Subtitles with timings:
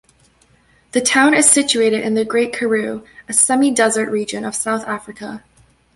[0.93, 5.43] The town is situated in the Great Karoo, a semi-desert region of South-Africa.